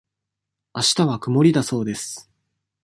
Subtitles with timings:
[0.73, 2.27] あしたは曇りだそうです。